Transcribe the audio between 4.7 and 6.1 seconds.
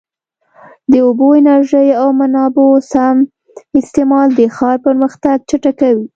پرمختګ چټکوي.